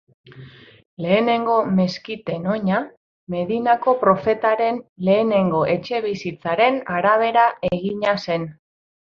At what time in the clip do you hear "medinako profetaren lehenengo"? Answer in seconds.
3.35-5.63